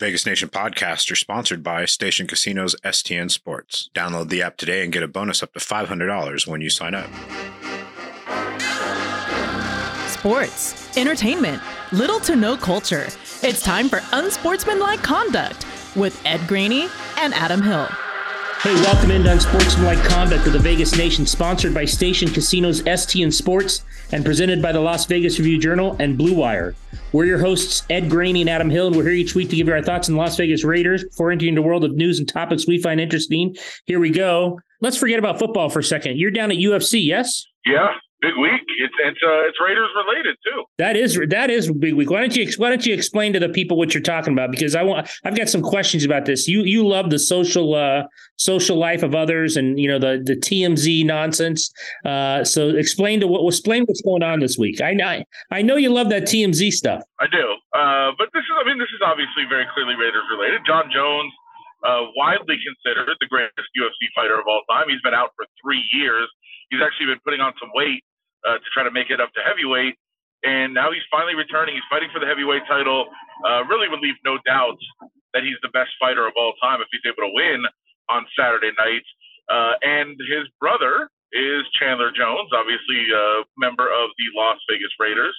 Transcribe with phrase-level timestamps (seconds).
[0.00, 3.90] Vegas Nation podcasts are sponsored by Station Casinos STN Sports.
[3.94, 7.08] Download the app today and get a bonus up to $500 when you sign up.
[10.08, 11.62] Sports, entertainment,
[11.92, 13.06] little to no culture.
[13.44, 15.64] It's time for Unsportsmanlike Conduct
[15.94, 16.88] with Ed Graney
[17.18, 17.86] and Adam Hill.
[18.62, 23.84] Hey, welcome into Unsportsmanlike Conduct of the Vegas Nation, sponsored by Station Casinos STN Sports
[24.14, 26.76] and presented by the Las Vegas Review Journal and Blue Wire.
[27.10, 29.66] We're your hosts, Ed Graney and Adam Hill, and we're here each week to give
[29.66, 32.64] you our thoughts on Las Vegas Raiders before entering the world of news and topics
[32.64, 33.56] we find interesting.
[33.86, 34.60] Here we go.
[34.80, 36.16] Let's forget about football for a second.
[36.16, 37.44] You're down at UFC, yes?
[37.66, 37.88] Yeah,
[38.24, 38.64] big week.
[38.78, 40.64] It's it's uh, it's Raiders related too.
[40.78, 42.10] That is that is big week.
[42.10, 44.50] Why don't you why don't you explain to the people what you're talking about?
[44.50, 46.48] Because I want I've got some questions about this.
[46.48, 48.04] You you love the social uh,
[48.36, 51.70] social life of others and you know the the TMZ nonsense.
[52.04, 54.80] Uh, so explain to what explain what's going on this week.
[54.80, 57.02] I I, I know you love that TMZ stuff.
[57.20, 57.44] I do,
[57.76, 60.62] uh, but this is I mean this is obviously very clearly Raiders related.
[60.66, 61.32] Jon Jones.
[61.84, 64.88] Uh, widely considered the greatest UFC fighter of all time.
[64.88, 66.24] He's been out for three years.
[66.72, 68.00] He's actually been putting on some weight
[68.44, 69.96] uh, to try to make it up to heavyweight.
[70.44, 71.74] And now he's finally returning.
[71.74, 73.08] He's fighting for the heavyweight title.
[73.40, 74.76] Uh, really would leave no doubt
[75.32, 77.64] that he's the best fighter of all time if he's able to win
[78.12, 79.04] on Saturday night.
[79.48, 85.34] Uh, and his brother is Chandler Jones, obviously a member of the Las Vegas Raiders.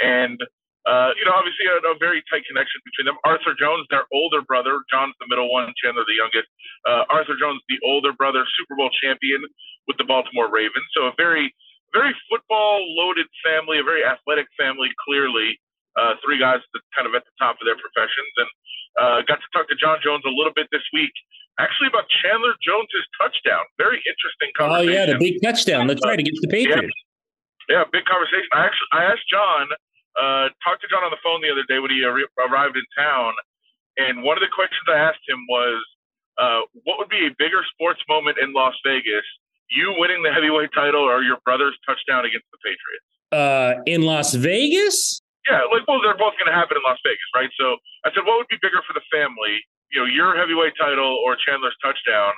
[0.00, 0.40] And,
[0.88, 3.20] uh, you know, obviously a, a, very tight connection between them.
[3.22, 6.48] Arthur Jones, their older brother, Jon's the middle one, Chandler the youngest.
[6.88, 9.44] Uh, Arthur Jones, the older brother, Super Bowl champion
[9.86, 10.88] with the Baltimore Ravens.
[10.96, 11.54] So a very
[11.94, 15.56] very football loaded family, a very athletic family, clearly.
[15.94, 18.32] Uh, three guys that kind of at the top of their professions.
[18.42, 18.50] And
[18.98, 21.14] uh, got to talk to Jon Jones a little bit this week,
[21.62, 23.62] actually about Chandler Jones's touchdown.
[23.78, 24.90] Very interesting conversation.
[24.90, 25.86] Oh, yeah, the big touchdown.
[25.86, 26.90] That's right, against the Patriots.
[27.70, 28.50] Yeah, yeah big conversation.
[28.50, 29.70] I actually I asked Jon,
[30.18, 33.38] uh, talked to Jon on the phone the other day when he arrived in town.
[33.94, 35.78] And one of the questions I asked him was,
[36.42, 39.22] uh, what would be a bigger sports moment in Las Vegas
[39.70, 43.06] you winning the heavyweight title or your brother's touchdown against the Patriots?
[43.32, 45.20] Uh, in Las Vegas?
[45.48, 47.52] Yeah, like well, they're both going to happen in Las Vegas, right?
[47.60, 49.60] So I said, what would be bigger for the family?
[49.92, 52.32] You know, your heavyweight title or Chandler's touchdown?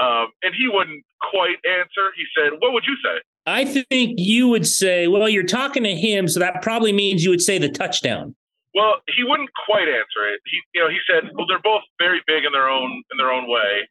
[0.00, 2.12] Um, and he wouldn't quite answer.
[2.16, 5.96] He said, "What would you say?" I think you would say, "Well, you're talking to
[5.96, 8.34] him, so that probably means you would say the touchdown."
[8.74, 10.40] Well, he wouldn't quite answer it.
[10.44, 13.32] He, you know, he said, "Well, they're both very big in their own in their
[13.32, 13.88] own way."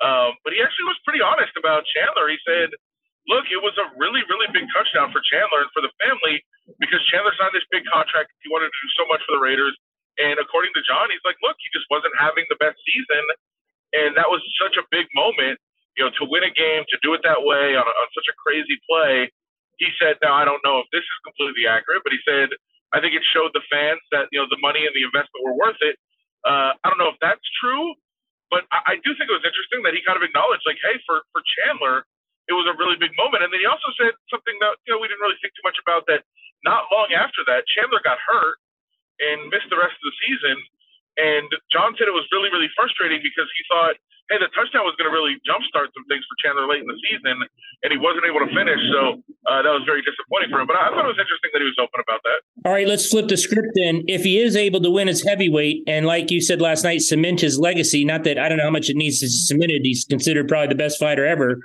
[0.00, 2.32] Um, but he actually was pretty honest about Chandler.
[2.32, 2.72] He said,
[3.28, 6.40] look, it was a really, really big touchdown for Chandler and for the family
[6.80, 8.32] because Chandler signed this big contract.
[8.40, 9.76] He wanted to do so much for the Raiders.
[10.16, 13.24] And according to Jon, he's like, look, he just wasn't having the best season.
[13.92, 15.60] And that was such a big moment,
[15.96, 18.28] you know, to win a game, to do it that way on, a, on such
[18.28, 19.28] a crazy play.
[19.80, 22.52] He said, now, I don't know if this is completely accurate, but he said,
[22.92, 25.56] I think it showed the fans that, you know, the money and the investment were
[25.56, 25.96] worth it.
[26.44, 27.94] Uh, I don't know if that's true,
[28.50, 30.98] but I, I do think it was interesting that he kind of acknowledged, like, hey,
[31.08, 32.04] for for Chandler,
[32.50, 33.42] it was a really big moment.
[33.46, 35.78] And then he also said something that you know we didn't really think too much
[35.82, 36.06] about.
[36.10, 36.26] That
[36.66, 38.58] not long after that, Chandler got hurt
[39.20, 40.56] and missed the rest of the season.
[41.20, 44.00] And Jon said it was really, really frustrating because he thought,
[44.32, 46.96] hey, the touchdown was going to really jumpstart some things for Chandler late in the
[47.02, 47.36] season,
[47.84, 48.80] and he wasn't able to finish.
[48.94, 49.20] So
[49.50, 50.70] uh, that was very disappointing for him.
[50.70, 52.38] But I thought it was interesting that he was open about that.
[52.64, 54.06] All right, let's flip the script then.
[54.06, 57.44] If he is able to win his heavyweight, and like you said last night, cement
[57.44, 60.06] his legacy, not that I don't know how much it needs to be cemented, he's
[60.06, 61.60] considered probably the best fighter ever.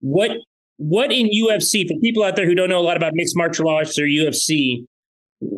[0.00, 0.38] What
[0.76, 3.68] what in UFC, for people out there who don't know a lot about mixed martial
[3.68, 4.86] arts or UFC,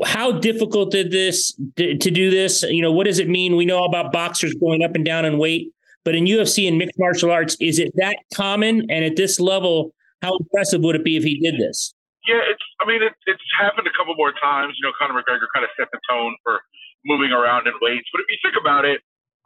[0.05, 2.63] how difficult did this to do this?
[2.63, 3.57] You know, what does it mean?
[3.57, 5.73] We know about boxers going up and down in weight,
[6.05, 8.87] but in UFC and mixed martial arts, is it that common?
[8.91, 9.93] And at this level,
[10.23, 11.95] how impressive would it be if he did this?
[12.27, 12.63] Yeah, it's.
[12.83, 14.75] I mean, it, it's happened a couple more times.
[14.83, 16.59] You know, Conor McGregor kind of set the tone for
[17.07, 18.11] moving around in weights.
[18.11, 18.99] But if you think about it,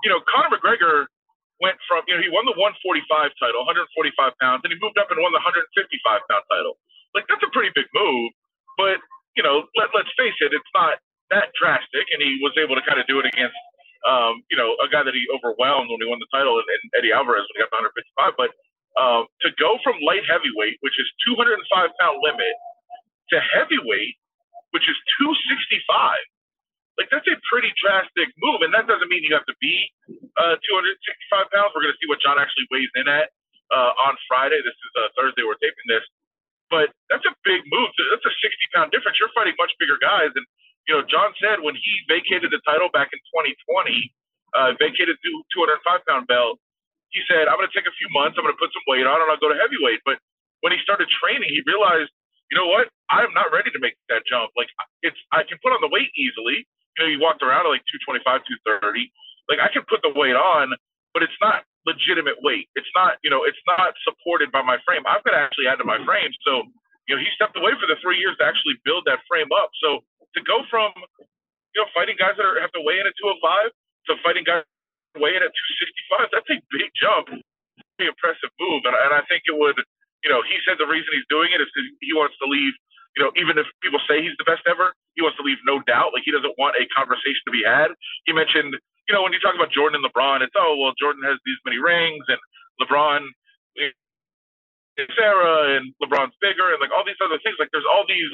[0.02, 1.04] you know, Conor McGregor
[1.60, 3.04] went from you know he won the 145
[3.36, 6.80] title, 145 pounds, and he moved up and won the 155 pound title.
[7.12, 8.32] Like that's a pretty big move.
[8.80, 9.04] But
[9.40, 11.00] you know, let, let's face it, it's not
[11.32, 12.04] that drastic.
[12.12, 13.56] And he was able to kind of do it against,
[14.04, 16.84] um, you know, a guy that he overwhelmed when he won the title and, and
[17.00, 18.36] Eddie Alvarez when he got the 155.
[18.36, 18.52] But
[19.00, 21.56] um, to go from light heavyweight, which is 205
[21.96, 22.54] pound limit,
[23.32, 24.16] to heavyweight,
[24.76, 26.20] which is 265.
[26.98, 29.74] Like that's a pretty drastic move, and that doesn't mean you have to be
[30.38, 31.74] uh, 265 pounds.
[31.74, 33.34] We're going to see what Jon actually weighs in at
[33.74, 34.62] uh, on Friday.
[34.62, 35.42] This is uh, Thursday.
[35.42, 36.06] We're taping this.
[36.70, 37.90] But that's a big move.
[38.14, 39.18] That's a 60 pound difference.
[39.18, 40.30] You're fighting much bigger guys.
[40.38, 40.46] And,
[40.86, 44.14] you know, Jon said when he vacated the title back in 2020,
[44.54, 46.62] uh, vacated the 205 pound belt,
[47.10, 48.38] he said, I'm going to take a few months.
[48.38, 50.06] I'm going to put some weight on and I'll go to heavyweight.
[50.06, 50.22] But
[50.62, 52.14] when he started training, he realized,
[52.50, 52.86] you know what?
[53.10, 54.54] I'm not ready to make that jump.
[54.54, 54.70] Like,
[55.02, 56.66] it's, I can put on the weight easily.
[56.94, 59.10] You know, he walked around at like 225, 230.
[59.50, 60.70] like I can put the weight on,
[61.14, 62.68] but it's not legitimate weight.
[62.76, 65.04] It's not, you know, it's not supported by my frame.
[65.08, 66.08] I've got to actually add to my mm-hmm.
[66.08, 66.32] frame.
[66.44, 66.68] So,
[67.08, 69.72] you know, he stepped away for the three years to actually build that frame up.
[69.80, 70.04] So
[70.36, 70.92] to go from,
[71.74, 73.72] you know, fighting guys that are, have to weigh in at 205
[74.10, 74.66] to fighting guys
[75.18, 77.32] weigh in at 265, that's a big jump.
[77.96, 78.84] Pretty impressive move.
[78.86, 79.80] And, and I think it would,
[80.22, 82.76] you know, he said the reason he's doing it is because he wants to leave,
[83.16, 85.82] you know, even if people say he's the best ever, he wants to leave no
[85.88, 86.14] doubt.
[86.14, 87.90] Like he doesn't want a conversation to be had.
[88.28, 88.78] He mentioned
[89.10, 91.58] you know, when you talk about Jordan and LeBron, it's oh well, Jordan has these
[91.66, 92.38] many rings, and
[92.78, 93.26] LeBron
[93.74, 93.90] is
[95.18, 97.58] Sarah, and LeBron's bigger, and like all these other things.
[97.58, 98.30] Like there's all these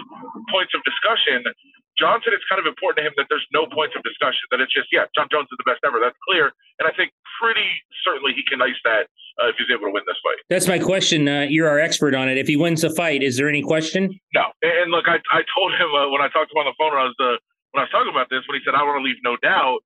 [0.52, 1.48] points of discussion.
[1.96, 4.44] Jon said it's kind of important to him that there's no points of discussion.
[4.52, 5.96] That it's just yeah, Jon Jones is the best ever.
[5.96, 7.64] That's clear, and I think pretty
[8.04, 9.08] certainly he can ice that
[9.40, 10.36] uh, if he's able to win this fight.
[10.52, 11.24] That's my question.
[11.24, 12.36] Uh, you're our expert on it.
[12.36, 14.12] If he wins the fight, is there any question?
[14.36, 14.52] No.
[14.60, 16.92] And, look, I, I told him uh, when I talked to him on the phone
[16.92, 17.40] when I was uh,
[17.72, 19.80] when I was talking about this when he said I want to leave no doubt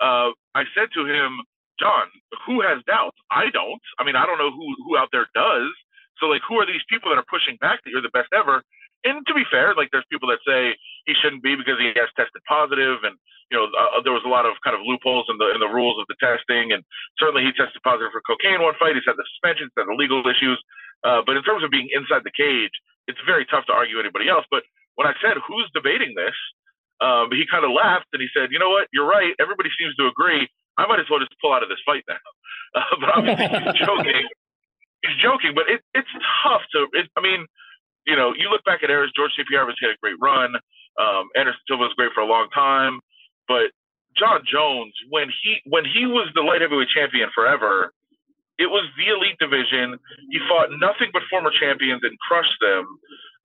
[0.00, 1.40] uh, I said to him,
[1.78, 2.08] Jon,
[2.46, 3.16] who has doubts?
[3.30, 3.80] I don't.
[3.98, 5.72] I mean, I don't know who who out there does.
[6.20, 8.60] So like, who are these people that are pushing back that you're the best ever?
[9.04, 10.76] And to be fair, like there's people that say
[11.08, 13.16] he shouldn't be because he has tested positive, and
[13.48, 15.72] you know uh, there was a lot of kind of loopholes in the in the
[15.72, 16.84] rules of the testing, and
[17.16, 18.92] certainly he tested positive for cocaine one fight.
[18.92, 20.60] He's had the suspensions, had the legal issues,
[21.00, 22.76] uh, but in terms of being inside the cage,
[23.08, 24.44] it's very tough to argue anybody else.
[24.52, 24.68] But
[25.00, 26.36] when I said who's debating this,
[27.00, 28.88] um, he kind of laughed and he said, "You know what?
[28.92, 29.32] You're right.
[29.40, 30.48] Everybody seems to agree.
[30.78, 32.20] I might as well just pull out of this fight now."
[32.70, 34.22] Uh, but obviously he's joking.
[35.02, 36.14] He's joking, but it, it's
[36.46, 36.86] tough to.
[36.94, 37.42] It, I mean,
[38.06, 39.10] you know, you look back at eras.
[39.10, 39.42] George St.
[39.48, 40.54] Pierre had a great run.
[40.94, 43.00] Um, Anderson Silva was great for a long time,
[43.48, 43.74] but
[44.16, 47.92] Jon Jones, when he when he was the light heavyweight champion forever,
[48.60, 49.96] it was the elite division.
[50.28, 52.84] He fought nothing but former champions and crushed them.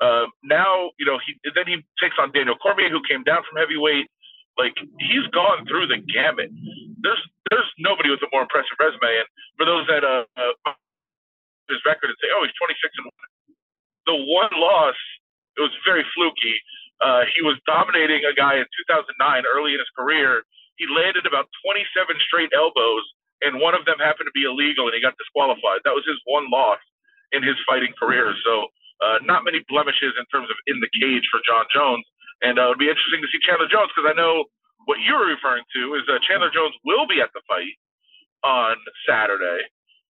[0.03, 3.55] Uh, now, you know, he then he takes on Daniel Cormier, who came down from
[3.55, 4.11] heavyweight.
[4.59, 6.51] Like he's gone through the gamut.
[6.99, 9.23] There's there's nobody with a more impressive resume.
[9.23, 10.75] And for those that uh, uh
[11.71, 13.29] his record and say, oh, he's 26 and one.
[14.05, 14.99] The one loss,
[15.57, 16.55] it was very fluky.
[17.01, 20.45] Uh, he was dominating a guy in 2009 early in his career.
[20.77, 21.87] He landed about 27
[22.27, 23.05] straight elbows,
[23.41, 25.83] and one of them happened to be illegal, and he got disqualified.
[25.83, 26.79] That was his one loss
[27.35, 28.31] in his fighting career.
[28.45, 28.71] So
[29.03, 32.05] uh, not many blemishes in terms of in the cage for Jon Jones.
[32.43, 34.47] And uh, it would be interesting to see Chandler Jones because I know
[34.85, 37.75] what you're referring to is that Chandler Jones will be at the fight
[38.45, 38.77] on
[39.07, 39.65] Saturday,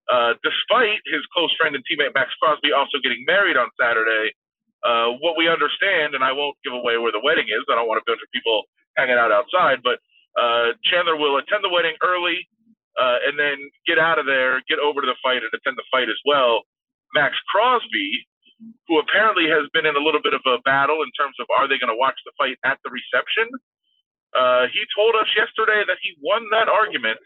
[0.07, 4.33] uh, despite his close friend and teammate Maxx Crosby also getting married on Saturday.
[4.81, 7.62] Uh, what we understand, and I won't give away where the wedding is.
[7.69, 8.65] I don't want a bunch of people
[8.97, 10.01] hanging out outside, but
[10.39, 12.50] uh, Chandler will attend the wedding early
[12.99, 13.57] uh, and then
[13.88, 16.63] get out of there, get over to the fight, and attend the fight as well.
[17.15, 18.23] Maxx Crosby
[18.88, 21.67] who apparently has been in a little bit of a battle in terms of are
[21.67, 23.49] they going to watch the fight at the reception.
[24.35, 27.19] Uh, he told us yesterday that he won that argument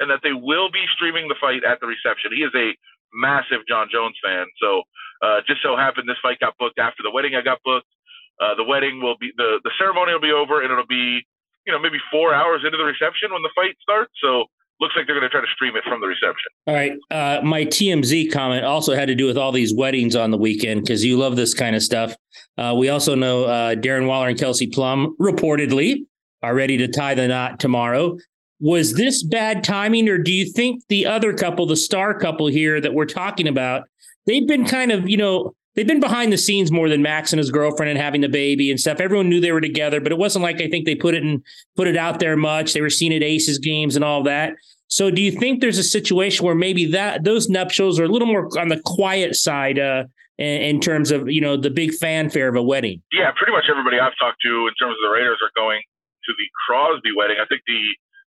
[0.00, 2.32] and that they will be streaming the fight at the reception.
[2.34, 2.76] He is a
[3.14, 4.46] massive Jon Jones fan.
[4.60, 4.82] So
[5.24, 7.34] uh, just so happened this fight got booked after the wedding.
[7.34, 7.88] I got booked.
[8.36, 11.24] Uh, the wedding will be the the ceremony will be over and it'll be
[11.64, 14.12] you know maybe four hours into the reception when the fight starts.
[14.20, 14.44] So
[14.80, 16.50] looks like they're going to try to stream it from the reception.
[16.66, 16.92] All right.
[17.10, 20.82] Uh, my TMZ comment also had to do with all these weddings on the weekend
[20.82, 22.14] because you love this kind of stuff.
[22.58, 26.06] Uh, we also know uh, Darren Waller and Kelsey Plum reportedly
[26.42, 28.16] are ready to tie the knot tomorrow.
[28.60, 32.80] Was this bad timing, or do you think the other couple, the star couple here
[32.80, 33.82] that we're talking about,
[34.26, 37.38] they've been kind of, you know, they've been behind the scenes more than Maxx and
[37.38, 38.98] his girlfriend and having the baby and stuff.
[38.98, 41.42] Everyone knew they were together, but it wasn't like I think they put it in
[41.76, 42.72] put it out there much.
[42.72, 44.54] They were seen at Aces games and all that.
[44.88, 48.28] So do you think there's a situation where maybe that those nuptials are a little
[48.28, 50.04] more on the quiet side uh,
[50.38, 53.02] in, in, terms of you know the big fanfare of a wedding?
[53.12, 55.82] Yeah, pretty much everybody I've talked to in terms of the Raiders are going
[56.24, 57.36] to the Crosby wedding.
[57.42, 57.82] I think the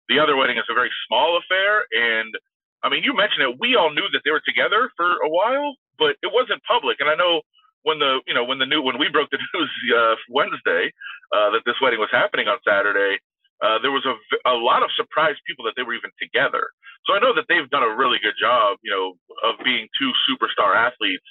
[0.08, 2.34] the other wedding is a very small affair, and
[2.82, 3.56] I mean you mentioned it.
[3.60, 6.98] We all knew that they were together for a while, but it wasn't public.
[7.00, 7.42] And I know
[7.82, 10.92] when the you know when the new when we broke the news uh, Wednesday
[11.34, 13.18] uh, that this wedding was happening on Saturday,
[13.62, 14.14] uh, there was a,
[14.46, 16.70] a lot of surprised people that they were even together.
[17.06, 20.12] So I know that they've done a really good job, you know, of being two
[20.28, 21.24] superstar athletes,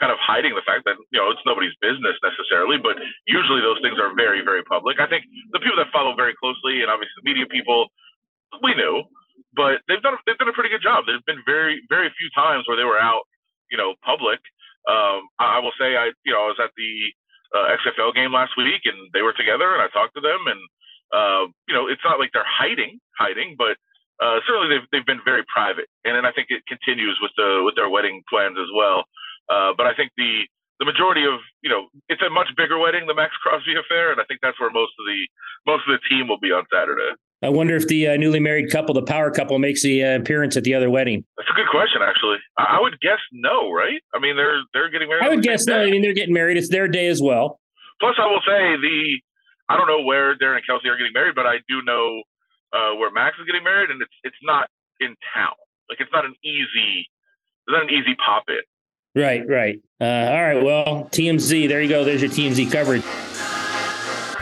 [0.00, 2.78] kind of hiding the fact that you know it's nobody's business necessarily.
[2.78, 4.98] But usually those things are very very public.
[4.98, 7.92] I think the people that follow very closely, and obviously the media people,
[8.62, 9.04] we knew,
[9.54, 11.04] but they've done they've done a pretty good job.
[11.06, 13.27] There's been very very few times where they were out,
[13.70, 14.40] you know, public
[14.88, 16.92] um, I, I, will say I, you know, I was at the
[17.52, 20.60] uh, XFL game last week and they were together and I talked to them and,
[21.12, 23.76] uh, you know, it's not like they're hiding, hiding, but
[24.24, 25.92] uh, certainly they've, they've been very private.
[26.04, 29.04] And then I think it continues with the, with their wedding plans as well.
[29.48, 30.48] Uh, but I think the,
[30.80, 34.12] the majority of, you know, it's a much bigger wedding, the Maxx Crosby affair.
[34.12, 35.20] And I think that's where most of the,
[35.68, 37.12] most of the team will be on Saturday.
[37.42, 40.56] I wonder if the uh, newly married couple, the power couple, makes the uh, appearance
[40.56, 41.24] at the other wedding.
[41.36, 42.38] That's a good question, actually.
[42.58, 44.00] I, I would guess no, right?
[44.12, 45.24] I mean, they're they're getting married.
[45.24, 45.80] I would guess no.
[45.80, 46.56] I mean, they're getting married.
[46.56, 47.60] It's their day as well.
[48.00, 49.20] Plus, I will say the
[49.68, 52.22] I don't know where Darren and Kelsey are getting married, but I do know
[52.72, 54.68] uh, where Maxx is getting married, and it's it's not
[55.00, 55.54] in town.
[55.88, 57.06] Like it's not an easy,
[57.66, 58.60] it's not an easy pop in.
[59.20, 59.80] Right, right.
[60.00, 60.62] Uh, all right.
[60.62, 61.68] Well, TMZ.
[61.68, 62.04] There you go.
[62.04, 63.02] There's your TMZ coverage.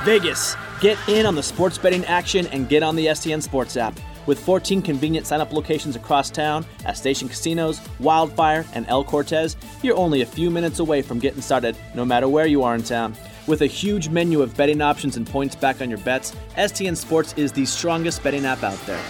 [0.04, 0.56] Vegas.
[0.80, 3.98] Get in on the sports betting action and get on the STN Sports app.
[4.26, 9.56] With 14 convenient sign up locations across town at Station Casinos, Wildfire, and El Cortez,
[9.82, 12.82] you're only a few minutes away from getting started no matter where you are in
[12.82, 13.16] town.
[13.46, 17.32] With a huge menu of betting options and points back on your bets, STN Sports
[17.38, 19.02] is the strongest betting app out there.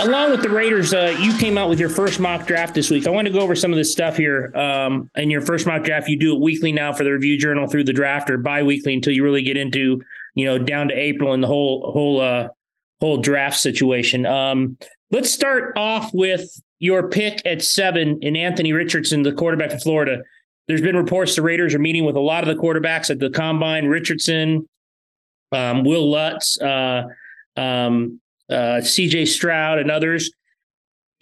[0.00, 3.06] Along with the Raiders, uh, you came out with your first mock draft this week.
[3.06, 4.54] I want to go over some of this stuff here.
[4.56, 7.68] Um, in your first mock draft, you do it weekly now for the Review Journal
[7.68, 10.02] through the draft, or bi-weekly until you really get into,
[10.34, 12.48] you know, down to April and the whole whole uh,
[13.00, 14.26] whole draft situation.
[14.26, 14.76] Um,
[15.10, 16.48] let's start off with
[16.78, 20.22] your pick at seven in Anthony Richardson, the quarterback of Florida.
[20.68, 23.30] There's been reports the Raiders are meeting with a lot of the quarterbacks at the
[23.30, 23.86] combine.
[23.86, 24.68] Richardson,
[25.50, 27.04] um, Will Levis, uh,
[27.56, 30.30] um, uh, CJ Stroud, and others.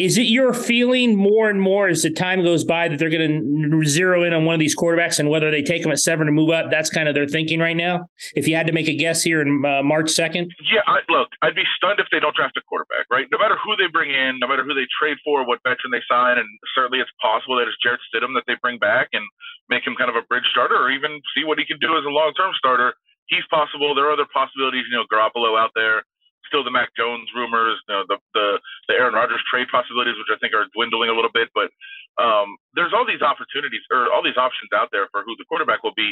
[0.01, 3.21] Is it your feeling more and more as the time goes by that they're going
[3.69, 6.25] to zero in on one of these quarterbacks and whether they take them at seven
[6.25, 6.73] to move up?
[6.73, 8.09] That's kind of their thinking right now.
[8.33, 10.57] If you had to make a guess here in uh, March 2nd?
[10.73, 13.29] Yeah, I, look, I'd be stunned if they don't draft a quarterback, right?
[13.29, 16.01] No matter who they bring in, no matter who they trade for, what veteran they
[16.09, 19.29] sign, and certainly it's possible that it's Jarrett Stidham that they bring back and
[19.69, 22.09] make him kind of a bridge starter or even see what he can do as
[22.09, 22.97] a long term starter.
[23.29, 23.93] He's possible.
[23.93, 26.09] There are other possibilities, you know, Garoppolo out there
[26.51, 28.59] still the Mac Jones rumors, you know, the the
[28.91, 31.49] the Aaron Rodgers trade possibilities, which I think are dwindling a little bit.
[31.55, 31.71] But
[32.19, 35.87] um, there's all these opportunities or all these options out there for who the quarterback
[35.87, 36.11] will be.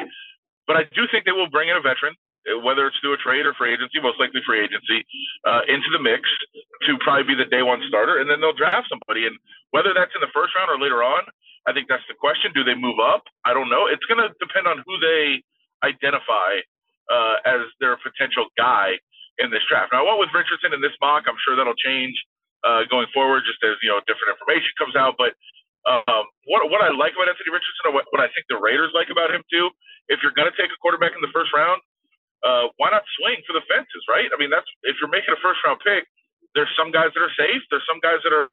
[0.70, 2.14] But I do think they will bring in a veteran,
[2.62, 5.02] whether it's through a trade or free agency, most likely free agency,
[5.48, 6.28] uh, into the mix
[6.86, 9.26] to probably be the day one starter, and then they'll draft somebody.
[9.26, 9.34] And
[9.74, 11.26] whether that's in the first round or later on,
[11.66, 12.52] I think that's the question.
[12.54, 13.26] Do they move up?
[13.44, 13.88] I don't know.
[13.88, 15.42] It's going to depend on who they
[15.84, 16.64] identify
[17.08, 19.00] uh, as their potential guy
[19.38, 19.94] in this draft.
[19.94, 21.24] Now, I went with Richardson in this mock.
[21.30, 22.14] I'm sure that'll change
[22.66, 25.14] uh, going forward, just as you know different information comes out.
[25.14, 25.38] But
[25.86, 28.90] um, what what I like about Anthony Richardson, or what, what I think the Raiders
[28.92, 29.70] like about him too,
[30.10, 31.78] if you're going to take a quarterback in the first round,
[32.42, 34.28] uh, why not swing for the fences, right?
[34.30, 36.06] I mean, that's if you're making a first round pick.
[36.56, 37.60] There's some guys that are safe.
[37.70, 38.48] There's some guys that are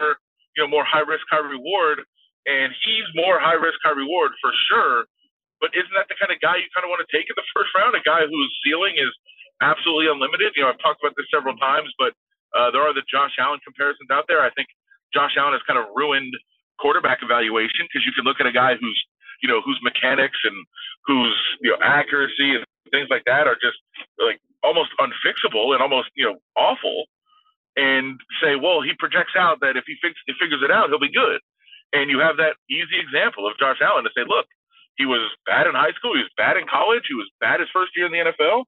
[0.54, 2.06] you know more high risk, high reward,
[2.46, 5.10] and he's more high risk, high reward for sure.
[5.64, 7.48] But isn't that the kind of guy you kind of want to take in the
[7.56, 7.96] first round?
[7.96, 9.10] A guy whose ceiling is
[9.62, 10.54] absolutely unlimited.
[10.56, 12.14] You know, I've talked about this several times, but
[12.56, 14.42] uh, there are the Josh Allen comparisons out there.
[14.42, 14.68] I think
[15.14, 16.34] Josh Allen has kind of ruined
[16.80, 19.00] quarterback evaluation because you can look at a guy who's,
[19.44, 20.56] you know, whose mechanics and
[21.08, 23.80] whose you know accuracy and things like that are just
[24.20, 27.08] like almost unfixable and almost you know awful,
[27.76, 31.00] and say, well, he projects out that if he, fix, he figures it out, he'll
[31.00, 31.44] be good.
[31.92, 34.48] And you have that easy example of Josh Allen to say, look,
[34.96, 37.70] he was bad in high school, he was bad in college, he was bad his
[37.72, 38.64] first year in the NFL,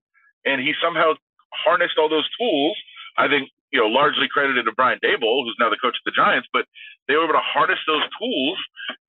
[0.47, 1.13] and he somehow
[1.51, 2.77] harnessed all those tools.
[3.17, 6.15] I think you know largely credited to Brian Daboll, who's now the coach of the
[6.15, 6.65] Giants, but
[7.07, 8.57] they were able to harness those tools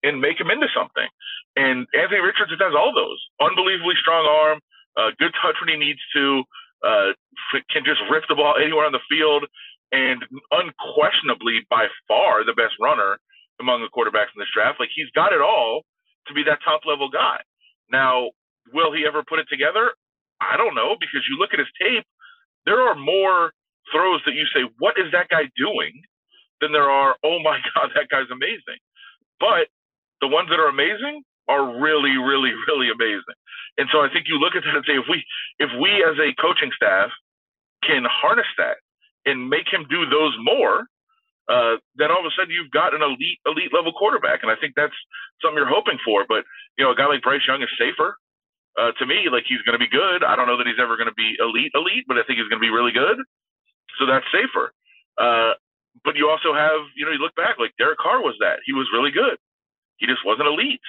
[0.02, 1.07] and make him into something.
[1.57, 3.23] And Anthony Richardson has all those.
[3.38, 4.59] Unbelievably strong arm,
[4.99, 6.42] uh, good touch when he needs to,
[6.83, 7.11] uh,
[7.71, 9.47] can just rip the ball anywhere on the field,
[9.92, 13.18] and unquestionably by far the best runner
[13.61, 14.78] among the quarterbacks in this draft.
[14.80, 15.83] Like he's got it all
[16.26, 17.40] to be that top level guy.
[17.90, 18.30] Now,
[18.73, 19.92] will he ever put it together?
[20.40, 22.04] I don't know because you look at his tape,
[22.66, 23.52] there are more
[23.92, 26.02] throws that you say, "What is that guy doing?"
[26.61, 28.78] than there are, "Oh my God, that guy's amazing."
[29.40, 29.68] But
[30.21, 33.38] the ones that are amazing are really, really, really amazing.
[33.78, 35.25] And so I think you look at that and say, if we,
[35.59, 37.11] if we as a coaching staff
[37.83, 38.76] can harness that
[39.25, 40.85] and make him do those more,
[41.49, 44.45] uh, then all of a sudden you've got an elite, elite level quarterback.
[44.45, 44.97] And I think that's
[45.40, 46.26] something you're hoping for.
[46.28, 46.45] But
[46.76, 48.18] you know, a guy like Bryce Young is safer
[48.77, 50.27] uh, to me, like he's going to be good.
[50.27, 52.51] I don't know that he's ever going to be elite, elite, but I think he's
[52.51, 53.23] going to be really good.
[53.99, 54.75] So that's safer.
[55.19, 55.57] Uh,
[56.05, 58.63] but you also have, you know, you look back, like Derek Carr was that.
[58.67, 59.39] He was really good.
[59.99, 60.85] He just wasn't elite.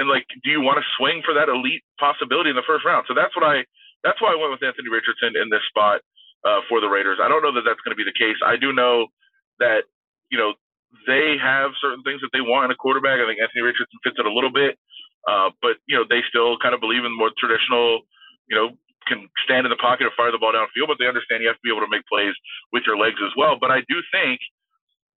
[0.00, 3.04] And like, do you want to swing for that elite possibility in the first round?
[3.04, 3.68] So that's what I,
[4.00, 6.00] that's why I went with Anthony Richardson in this spot
[6.40, 7.20] uh, for the Raiders.
[7.20, 8.40] I don't know that that's going to be the case.
[8.40, 9.12] I do know
[9.60, 9.84] that,
[10.32, 10.56] you know,
[11.04, 13.20] they have certain things that they want in a quarterback.
[13.20, 14.80] I think Anthony Richardson fits it a little bit.
[15.28, 18.06] Uh, but you know, they still kind of believe in more traditional,
[18.48, 18.72] you know,
[19.06, 21.58] can stand in the pocket and fire the ball downfield, but they understand you have
[21.58, 22.34] to be able to make plays
[22.72, 23.56] with your legs as well.
[23.58, 24.40] But I do think,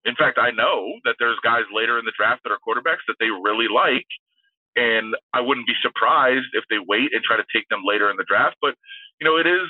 [0.03, 3.19] in fact, I know that there's guys later in the draft that are quarterbacks that
[3.19, 4.07] they really like.
[4.75, 8.17] And I wouldn't be surprised if they wait and try to take them later in
[8.17, 8.57] the draft.
[8.57, 8.73] But,
[9.21, 9.69] you know, it is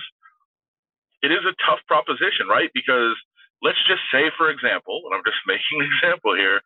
[1.23, 2.69] it is a tough proposition, right?
[2.75, 3.15] Because
[3.63, 6.61] let's just say, for example, and I'm just making an example here.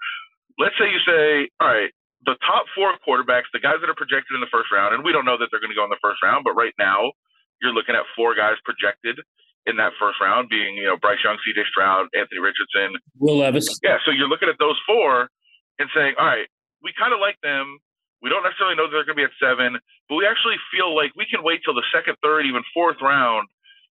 [0.57, 1.93] Let's say you say, all right,
[2.27, 5.15] the top four quarterbacks, the guys that are projected in the first round, and we
[5.15, 7.15] don't know that they're going to go in the first round, but right now
[7.63, 9.15] you're looking at four guys projected
[9.63, 11.63] in that first round, being you know Bryce Young, C.J.
[11.71, 13.71] Stroud, Anthony Richardson, Will Levis.
[13.79, 15.31] Yeah, so you're looking at those four
[15.79, 16.51] and saying, all right,
[16.83, 17.79] we kind of like them.
[18.19, 19.79] We don't necessarily know that they're going to be at seven,
[20.11, 23.47] but we actually feel like we can wait till the second, third, even fourth round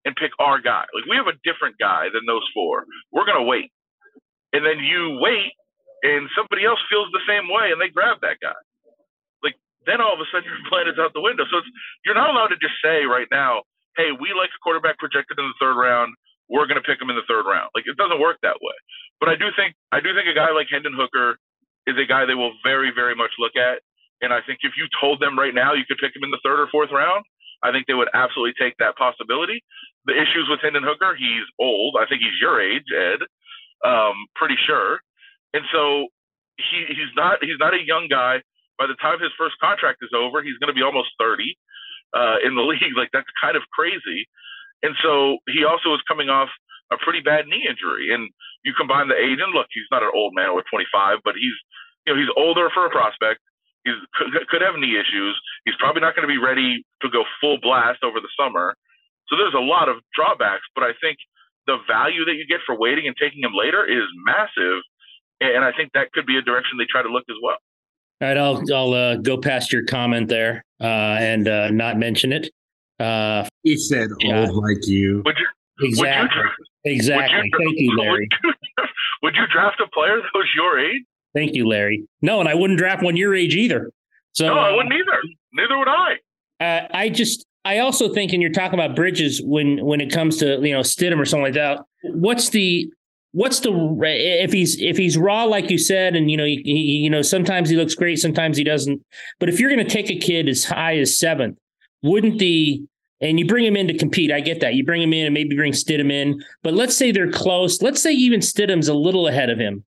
[0.07, 0.89] and pick our guy.
[0.95, 2.87] Like we have a different guy than those four.
[3.11, 3.75] We're going to wait.
[4.55, 5.53] And then you wait
[6.03, 8.59] and somebody else feels the same way and they grab that guy.
[9.43, 9.57] Like
[9.87, 11.47] then all of a sudden your plan is out the window.
[11.51, 11.63] So
[12.05, 13.63] you're not allowed to just say right now,
[13.97, 16.15] hey, we like a quarterback projected in the third round.
[16.51, 17.71] We're going to pick him in the third round.
[17.73, 18.77] Like it doesn't work that way.
[19.23, 21.39] But I do think I do think a guy like Hendon Hooker
[21.87, 23.81] is a guy they will very very much look at.
[24.23, 26.43] And I think if you told them right now you could pick him in the
[26.43, 27.25] third or fourth round,
[27.63, 29.63] I think they would absolutely take that possibility.
[30.07, 31.97] The issues with Hendon Hooker, he's old.
[31.99, 33.23] I think he's your age, Ed.
[33.87, 34.99] Um, pretty sure.
[35.53, 36.09] And so
[36.57, 38.43] he, he's not he's not a young guy.
[38.79, 41.57] By the time his first contract is over, he's going to be almost 30
[42.17, 42.97] uh, in the league.
[42.97, 44.29] Like that's kind of crazy.
[44.83, 46.51] And so he also is coming off
[46.91, 48.11] a pretty bad knee injury.
[48.13, 48.29] And
[48.65, 51.57] you combine the age and look, he's not an old man with 25, but he's
[52.07, 53.41] you know he's older for a prospect.
[53.85, 53.91] He
[54.47, 55.35] could have knee issues.
[55.65, 58.79] He's probably not going to be ready to go full blast over the summer.
[59.27, 61.19] So there's a lot of drawbacks, but I think
[61.67, 64.87] the value that you get for waiting and taking him later is massive.
[65.43, 67.57] And I think that could be a direction they try to look as well.
[68.21, 70.85] All right, I'll I'll uh, go past your comment there uh,
[71.19, 72.51] and uh, not mention it.
[73.01, 74.47] Uh, he said yeah.
[74.47, 75.23] old like you.
[75.25, 76.41] Would you exactly.
[76.41, 76.51] Would
[76.85, 77.37] you, exactly.
[77.37, 78.29] Would you, Thank you, Larry.
[78.45, 78.85] Would you,
[79.23, 81.03] would you draft a player that was your age?
[81.35, 82.05] Thank you, Larry.
[82.21, 83.91] No, and I wouldn't draft one your age either.
[84.33, 85.19] So no, I wouldn't either.
[85.55, 86.15] Neither would I.
[86.61, 90.37] Uh, I just, I also think, and you're talking about bridges when when it comes
[90.39, 91.81] to you know Stidham or something like that.
[92.05, 92.91] What's the
[93.33, 93.73] what's the
[94.03, 97.69] if he's if he's raw like you said, and you know he, you know sometimes
[97.69, 99.03] he looks great, sometimes he doesn't.
[99.41, 101.59] But if you're going to take a kid as high as seventh,
[102.03, 102.85] wouldn't the
[103.21, 104.33] and you bring him in to compete.
[104.33, 104.75] I get that.
[104.75, 106.43] You bring him in and maybe bring Stidham in.
[106.63, 107.81] But let's say they're close.
[107.81, 109.85] Let's say even Stidham's a little ahead of him.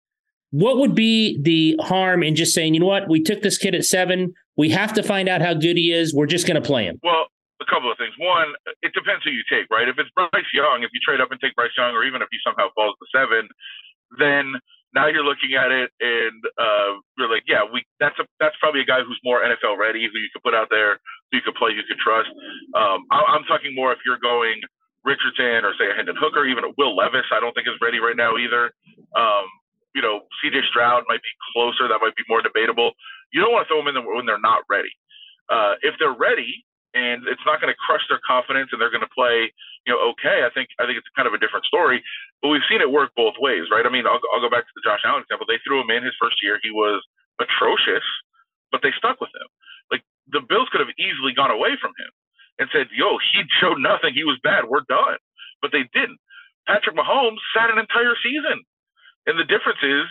[0.51, 3.75] What would be the harm in just saying, you know what, we took this kid
[3.75, 4.35] at seven.
[4.55, 6.14] We have to find out how good he is.
[6.14, 7.01] We're just going to play him.
[7.03, 7.29] Well,
[7.62, 8.12] a couple of things.
[8.18, 9.87] One, it depends who you take, right?
[9.87, 12.29] If it's Bryce Young, if you trade up and take Bryce Young, or even if
[12.35, 13.46] he somehow falls to seven,
[14.18, 14.59] then
[14.92, 18.85] now you're looking at it and uh, you're like, yeah, we that's a that's probably
[18.85, 21.57] a guy who's more NFL ready, who you could put out there, who you could
[21.57, 22.29] play, you could trust.
[22.77, 24.61] Um, I, am talking more if you're going
[25.05, 27.27] Richardson or say a Hendon Hooker, even a Will Levis.
[27.33, 28.70] I don't think is ready right now either.
[29.16, 29.48] Um,
[29.96, 31.88] you know, CJ Stroud might be closer.
[31.88, 32.92] That might be more debatable.
[33.33, 34.92] You don't want to throw them in when they're not ready.
[35.48, 36.64] Uh, if they're ready
[36.95, 39.53] and it's not going to crush their confidence and they're going to play,
[39.87, 42.05] you know, okay, I think I think it's kind of a different story.
[42.41, 43.87] But we've seen it work both ways, right?
[43.87, 45.47] I mean, I'll, I'll go back to the Josh Allen example.
[45.49, 46.61] They threw him in his first year.
[46.63, 47.03] He was
[47.41, 48.05] atrocious,
[48.71, 49.49] but they stuck with him.
[49.91, 52.13] Like the Bills could have easily gone away from him
[52.61, 54.13] and said, "Yo, he showed nothing.
[54.15, 54.69] He was bad.
[54.69, 55.19] We're done."
[55.63, 56.19] But they didn't.
[56.67, 58.63] Patrick Mahomes sat an entire season
[59.27, 60.07] and the difference is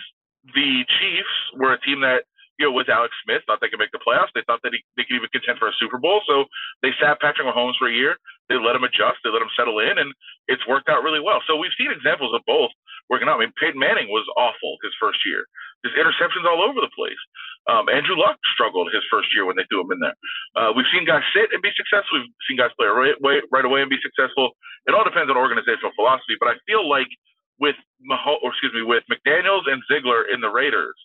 [0.54, 2.24] the Chiefs were a team that,
[2.62, 4.30] you know, with Alex Smith, thought they could make the playoffs.
[4.38, 6.22] They thought that he, they could even contend for a Super Bowl.
[6.30, 6.46] So
[6.78, 8.14] they sat Patrick Mahomes for a year.
[8.46, 9.18] They let him adjust.
[9.26, 10.14] They let him settle in, and
[10.46, 11.42] it's worked out really well.
[11.50, 12.70] So we've seen examples of both
[13.10, 13.42] working out.
[13.42, 15.42] I mean, Peyton Manning was awful his first year.
[15.82, 17.18] His interceptions all over the place.
[17.66, 20.18] Um, Andrew Luck struggled his first year when they threw him in there.
[20.54, 22.22] Uh, we've seen guys sit and be successful.
[22.22, 23.18] We've seen guys play right,
[23.50, 24.54] right away and be successful.
[24.86, 27.10] It all depends on organizational philosophy, but I feel like–
[27.62, 30.98] with Maho- or excuse me, with McDaniels and Ziegler in the Raiders,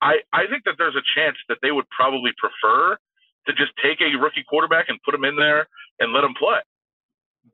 [0.00, 2.96] I I think that there's a chance that they would probably prefer
[3.46, 5.66] to just take a rookie quarterback and put him in there
[5.98, 6.60] and let him play.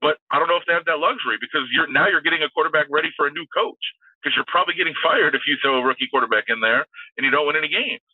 [0.01, 2.51] But I don't know if they have that luxury because you're now you're getting a
[2.51, 3.81] quarterback ready for a new coach
[4.21, 6.85] because you're probably getting fired if you throw a rookie quarterback in there
[7.17, 8.05] and you don't win any games.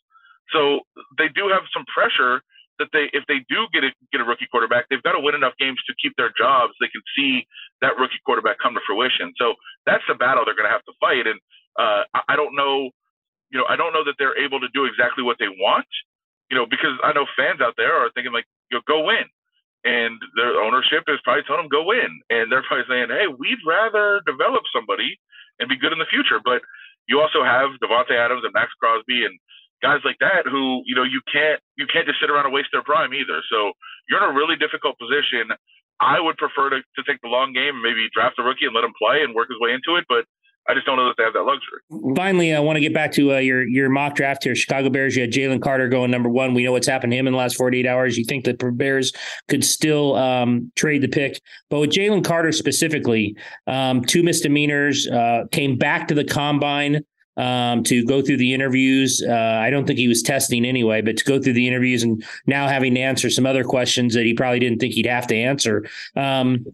[0.53, 0.85] So
[1.17, 2.43] they do have some pressure
[2.79, 5.35] that they if they do get a get a rookie quarterback, they've got to win
[5.35, 6.73] enough games to keep their jobs.
[6.79, 7.47] They can see
[7.81, 9.33] that rookie quarterback come to fruition.
[9.37, 11.25] So that's the battle they're going to have to fight.
[11.25, 11.39] And
[11.79, 12.91] uh, I don't know,
[13.51, 15.87] you know, I don't know that they're able to do exactly what they want,
[16.49, 19.27] you know, because I know fans out there are thinking like, you know, go win.
[19.83, 23.65] And their ownership is probably telling them go win, and they're probably saying, "Hey, we'd
[23.65, 25.17] rather develop somebody
[25.57, 26.61] and be good in the future." But
[27.09, 29.33] you also have Davante Adams and Maxx Crosby and
[29.81, 32.69] guys like that who you know you can't you can't just sit around and waste
[32.71, 33.41] their prime either.
[33.49, 33.73] So
[34.07, 35.49] you're in a really difficult position.
[35.97, 38.73] I would prefer to, to take the long game and maybe draft a rookie and
[38.73, 40.05] let him play and work his way into it.
[40.09, 40.25] But
[40.71, 42.15] I just don't know that they have that luxury.
[42.15, 44.55] Finally, I want to get back to uh, your your mock draft here.
[44.55, 46.53] Chicago Bears, you had Jalen Carter going number one.
[46.53, 48.17] We know what's happened to him in the last 48 hours.
[48.17, 49.11] You think the Bears
[49.49, 51.41] could still um, trade the pick.
[51.69, 53.35] But with Jalen Carter specifically,
[53.67, 57.01] um, two misdemeanors, uh, came back to the combine
[57.35, 59.21] um, to go through the interviews.
[59.27, 62.23] Uh, I don't think he was testing anyway, but to go through the interviews and
[62.45, 65.35] now having to answer some other questions that he probably didn't think he'd have to
[65.35, 65.85] answer.
[66.15, 66.65] Um,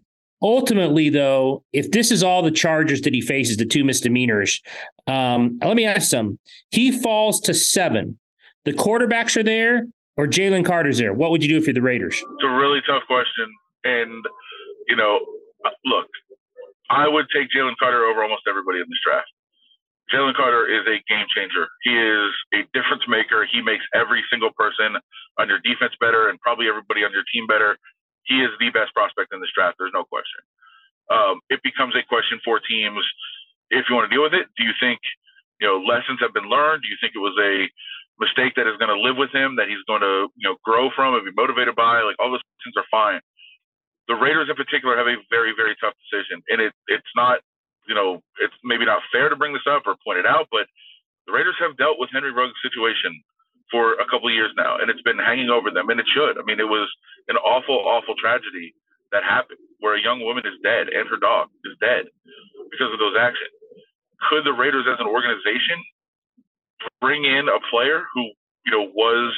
[0.41, 4.61] ultimately, though, if this is all the charges that he faces, the two misdemeanors,
[5.07, 6.39] um, let me ask some.
[6.71, 8.19] He falls to seven.
[8.65, 11.13] The quarterbacks are there, or Jalen Carter's there.
[11.13, 12.15] What would you do if you're the Raiders?
[12.15, 13.47] It's a really tough question,
[13.83, 14.25] and
[14.87, 15.19] you know,
[15.65, 16.07] uh, look,
[16.89, 19.27] I would take Jalen Carter over almost everybody in this draft.
[20.13, 21.67] Jalen Carter is a game changer.
[21.83, 23.43] He is a difference maker.
[23.51, 24.95] He makes every single person
[25.37, 27.75] on your defense better and probably everybody on your team better.
[28.27, 29.79] He is the best prospect in this draft.
[29.79, 30.43] There's no question.
[31.09, 33.03] Um, it becomes a question for teams
[33.71, 34.47] if you want to deal with it.
[34.59, 34.99] Do you think
[35.59, 36.83] you know lessons have been learned?
[36.83, 37.71] Do you think it was a
[38.19, 40.91] mistake that is going to live with him that he's going to you know grow
[40.91, 42.03] from and be motivated by?
[42.03, 43.23] Like all those things are fine.
[44.11, 47.39] The Raiders in particular have a very very tough decision, and it it's not
[47.87, 50.67] you know, it's maybe not fair to bring this up or point it out, but
[51.25, 53.23] the Raiders have dealt with Henry Ruggs' situation
[53.71, 56.37] for a couple years now, and it's been hanging over them, and it should.
[56.37, 56.87] I mean, it was
[57.27, 58.73] an awful, awful tragedy
[59.11, 62.07] that happened where a young woman is dead and her dog is dead
[62.71, 63.51] because of those actions.
[64.29, 65.77] Could the Raiders, as an organization,
[66.99, 68.33] bring in a player who
[68.65, 69.31] you know was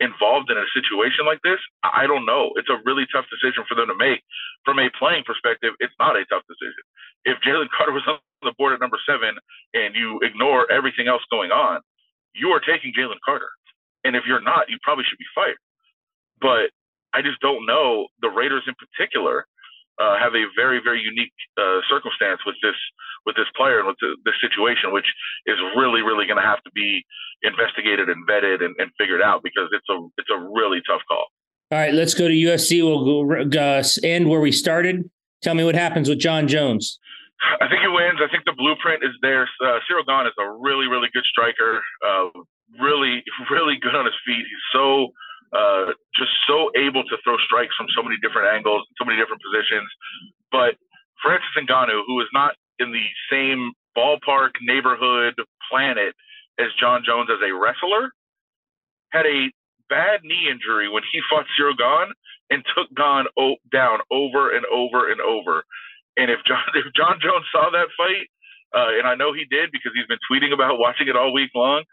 [0.00, 1.60] involved in a situation like this?
[1.84, 2.50] I don't know.
[2.56, 4.20] It's a really tough decision for them to make.
[4.64, 6.82] From a playing perspective, it's not a tough decision.
[7.24, 9.38] If Jalen Carter was on the board at number seven
[9.72, 11.80] and you ignore everything else going on,
[12.34, 13.48] you are taking Jalen Carter.
[14.04, 15.58] And if you're not, you probably should be fired.
[16.40, 16.70] But
[17.16, 18.06] I just don't know.
[18.20, 19.46] The Raiders in particular
[19.98, 22.76] uh, have a very, very unique uh, circumstance with this
[23.26, 25.06] with this player and with the, this situation, which
[25.46, 27.00] is really, really going to have to be
[27.42, 31.26] investigated and vetted and, and, figured out because it's a it's a really tough call.
[31.70, 32.82] All right, let's go to UFC.
[32.82, 35.08] We'll go uh, end where we started.
[35.42, 36.98] Tell me what happens with Jon Jones.
[37.60, 38.20] I think he wins.
[38.22, 39.48] I think the blueprint is there.
[39.60, 41.82] Uh, Ciryl Gane is a really, really good striker.
[42.00, 42.28] Uh,
[42.80, 44.44] really, really good on his feet.
[44.44, 45.12] He's so
[45.54, 49.42] uh, just so able to throw strikes from so many different angles, so many different
[49.42, 49.88] positions.
[50.50, 50.74] But
[51.22, 55.34] Francis Ngannou, who is not in the same ballpark, neighborhood,
[55.70, 56.14] planet
[56.58, 58.10] as Jon Jones as a wrestler,
[59.10, 59.50] had a
[59.88, 62.12] bad knee injury when he fought Ciryl Gane
[62.50, 65.64] and took Gane o- down over and over and over.
[66.16, 68.26] And if Jon if Jon Jones saw that fight,
[68.74, 71.50] uh, and I know he did because he's been tweeting about watching it all week
[71.54, 71.84] long,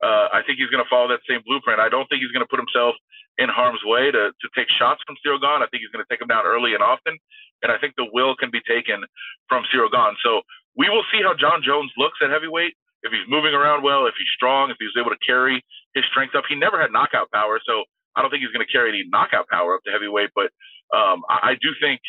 [0.00, 1.80] uh, I think he's going to follow that same blueprint.
[1.80, 2.96] I don't think he's going to put himself
[3.36, 5.60] in harm's way to to take shots from Gane.
[5.60, 7.20] I think he's going to take him down early and often,
[7.62, 9.04] and I think the will can be taken
[9.48, 10.16] from Gane.
[10.24, 10.42] So
[10.76, 12.74] we will see how Jon Jones looks at heavyweight.
[13.00, 16.34] If he's moving around well, if he's strong, if he's able to carry his strength
[16.34, 16.44] up.
[16.48, 17.84] He never had knockout power, so
[18.14, 20.30] I don't think he's going to carry any knockout power up to heavyweight.
[20.34, 20.52] But
[20.94, 22.00] um, I, I do think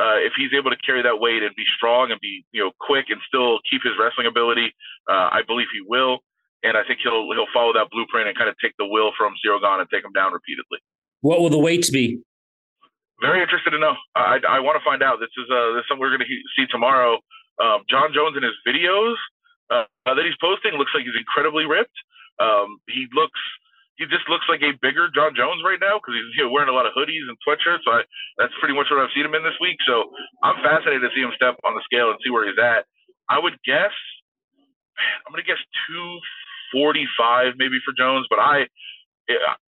[0.00, 2.72] uh, if he's able to carry that weight and be strong and be you know
[2.80, 4.74] quick and still keep his wrestling ability,
[5.08, 6.20] uh, I believe he will.
[6.62, 9.34] And I think he'll he'll follow that blueprint and kind of take the will from
[9.42, 10.78] Ciryl Gane and take him down repeatedly.
[11.20, 12.22] What will the weights be?
[13.20, 13.94] Very interested to know.
[14.14, 15.18] I, I want to find out.
[15.22, 17.18] This is uh, this is something we're going to see tomorrow.
[17.62, 19.14] Um, Jon Jones in his videos
[19.70, 21.94] uh, that he's posting looks like he's incredibly ripped.
[22.42, 23.38] Um, he looks
[24.00, 26.72] he just looks like a bigger Jon Jones right now because he's you know, wearing
[26.72, 27.84] a lot of hoodies and sweatshirts.
[27.84, 28.02] So I,
[28.40, 29.78] that's pretty much what I've seen him in this week.
[29.86, 30.10] So
[30.42, 32.88] I'm fascinated to see him step on the scale and see where he's at.
[33.28, 33.94] I would guess,
[35.22, 35.60] I'm going to guess
[36.72, 38.66] 245 maybe for Jones, but I,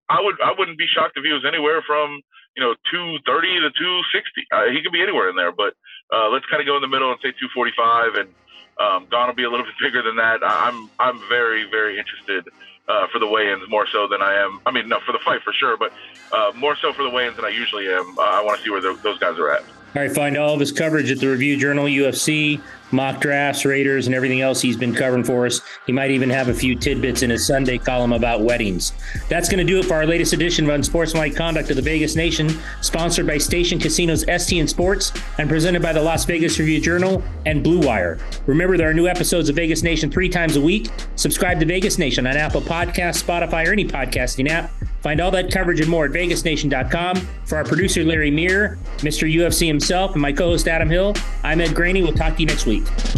[0.10, 2.22] I would I wouldn't be shocked if he was anywhere from
[2.56, 4.48] you know 230 to 260.
[4.52, 5.76] Uh, he could be anywhere in there, but
[6.10, 8.30] uh, let's kind of go in the middle and say 245 and.
[8.74, 10.42] Um, Gane will be a little bit bigger than that.
[10.42, 12.50] I'm I'm very very interested
[12.88, 14.60] uh, for the weigh-ins more so than I am.
[14.66, 15.94] I mean, no, for the fight for sure, but
[16.32, 18.18] uh, more so for the weigh-ins than I usually am.
[18.18, 19.62] Uh, I want to see where the, those guys are at.
[19.62, 22.60] All right, find all of his coverage at the Review Journal, UFC,
[22.94, 25.62] mock drafts, Raiders, and everything else he's been covering for us.
[25.86, 28.94] He might even have a few tidbits in his Sunday column about weddings.
[29.28, 32.16] That's going to do it for our latest edition of Unsportsmanlike Conduct of the Vegas
[32.16, 32.50] Nation,
[32.82, 37.64] sponsored by Station Casinos STN Sports and presented by the Las Vegas Review Journal and
[37.64, 38.20] Blue Wire.
[38.46, 40.90] Remember, there are new episodes of Vegas Nation three times a week.
[41.16, 44.72] Subscribe to Vegas Nation on Apple Podcasts, Spotify, or any podcasting app.
[45.04, 47.18] Find all that coverage and more at vegasnation.com.
[47.46, 49.32] For our producer, Larry Meir, Mr.
[49.32, 52.02] UFC himself, and my co host, Adam Hill, I'm Ed Graney.
[52.02, 53.14] We'll talk to you next week.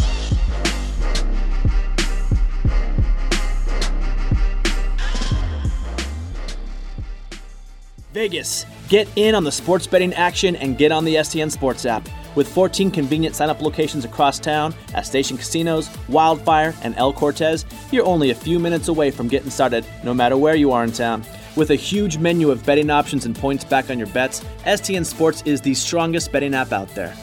[8.16, 12.08] Vegas, get in on the sports betting action and get on the STN Sports app.
[12.34, 17.66] With 14 convenient sign up locations across town at Station Casinos, Wildfire, and El Cortez,
[17.92, 20.92] you're only a few minutes away from getting started no matter where you are in
[20.92, 21.24] town.
[21.56, 25.42] With a huge menu of betting options and points back on your bets, STN Sports
[25.44, 27.14] is the strongest betting app out there.